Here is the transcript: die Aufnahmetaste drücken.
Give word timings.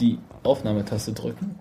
die 0.00 0.18
Aufnahmetaste 0.42 1.12
drücken. 1.12 1.58